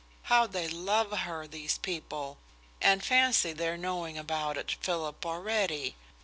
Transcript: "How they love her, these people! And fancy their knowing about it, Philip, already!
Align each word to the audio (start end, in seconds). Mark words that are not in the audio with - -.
"How 0.33 0.47
they 0.47 0.67
love 0.67 1.11
her, 1.11 1.45
these 1.45 1.77
people! 1.77 2.39
And 2.81 3.03
fancy 3.05 3.53
their 3.53 3.77
knowing 3.77 4.17
about 4.17 4.57
it, 4.57 4.71
Philip, 4.81 5.23
already! 5.27 5.95